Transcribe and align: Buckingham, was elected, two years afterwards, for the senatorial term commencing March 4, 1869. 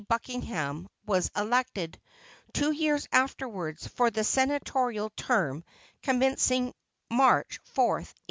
Buckingham, 0.07 0.87
was 1.05 1.29
elected, 1.37 1.99
two 2.53 2.71
years 2.71 3.07
afterwards, 3.11 3.85
for 3.85 4.09
the 4.09 4.23
senatorial 4.23 5.11
term 5.11 5.63
commencing 6.01 6.73
March 7.11 7.59
4, 7.75 7.85
1869. 7.97 8.15